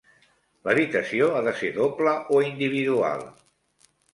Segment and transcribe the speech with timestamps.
[0.69, 3.25] L'habitació ha de ser doble o individual?